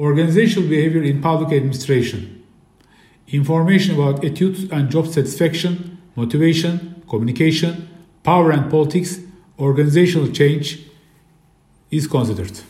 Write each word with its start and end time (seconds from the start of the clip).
Organizational 0.00 0.66
behavior 0.66 1.02
in 1.02 1.20
public 1.20 1.52
administration. 1.52 2.42
Information 3.28 3.96
about 3.96 4.24
attitudes 4.24 4.64
and 4.72 4.90
job 4.90 5.06
satisfaction, 5.06 5.98
motivation, 6.16 7.02
communication, 7.06 7.86
power 8.22 8.50
and 8.50 8.70
politics, 8.70 9.20
organizational 9.58 10.28
change 10.32 10.80
is 11.90 12.06
considered. 12.06 12.60